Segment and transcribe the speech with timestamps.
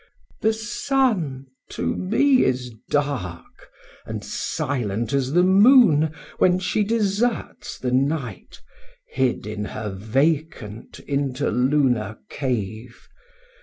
[0.41, 3.69] The Sun to me is dark
[4.03, 8.63] And silent as the Moon, When she deserts the night
[9.09, 13.07] Hid in her vacant interlunar cave.